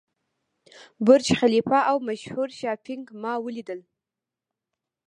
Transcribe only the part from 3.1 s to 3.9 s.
مال ولیدل.